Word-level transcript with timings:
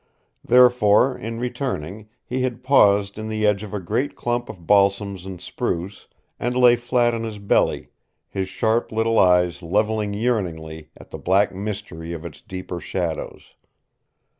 Therefore, 0.43 1.15
in 1.15 1.39
returning, 1.39 2.09
he 2.25 2.41
had 2.41 2.63
paused 2.63 3.19
in 3.19 3.27
the 3.29 3.45
edge 3.45 3.61
of 3.61 3.71
a 3.71 3.79
great 3.79 4.15
clump 4.15 4.49
of 4.49 4.65
balsams 4.65 5.27
and 5.27 5.39
spruce, 5.39 6.07
and 6.39 6.55
lay 6.55 6.75
flat 6.75 7.13
on 7.13 7.21
his 7.23 7.37
belly, 7.37 7.89
his 8.27 8.49
sharp 8.49 8.91
little 8.91 9.19
eyes 9.19 9.61
leveled 9.61 10.15
yearningly 10.15 10.89
at 10.97 11.11
the 11.11 11.19
black 11.19 11.53
mystery 11.53 12.13
of 12.13 12.25
its 12.25 12.41
deeper 12.41 12.79
shadows. 12.79 13.53